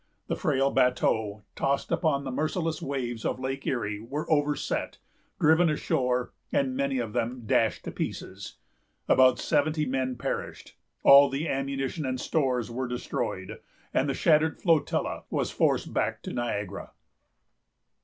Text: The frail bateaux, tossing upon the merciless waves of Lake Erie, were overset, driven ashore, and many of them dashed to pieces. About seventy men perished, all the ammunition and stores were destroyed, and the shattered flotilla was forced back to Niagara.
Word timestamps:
The 0.25 0.35
frail 0.35 0.71
bateaux, 0.71 1.43
tossing 1.55 1.93
upon 1.93 2.23
the 2.23 2.31
merciless 2.31 2.81
waves 2.81 3.23
of 3.23 3.39
Lake 3.39 3.67
Erie, 3.67 3.99
were 4.01 4.27
overset, 4.31 4.97
driven 5.39 5.69
ashore, 5.69 6.33
and 6.51 6.75
many 6.75 6.97
of 6.97 7.13
them 7.13 7.43
dashed 7.45 7.83
to 7.85 7.91
pieces. 7.91 8.55
About 9.07 9.37
seventy 9.37 9.85
men 9.85 10.15
perished, 10.15 10.75
all 11.03 11.29
the 11.29 11.47
ammunition 11.47 12.03
and 12.07 12.19
stores 12.19 12.71
were 12.71 12.87
destroyed, 12.87 13.59
and 13.93 14.09
the 14.09 14.15
shattered 14.15 14.59
flotilla 14.59 15.25
was 15.29 15.51
forced 15.51 15.93
back 15.93 16.23
to 16.23 16.33
Niagara. 16.33 16.93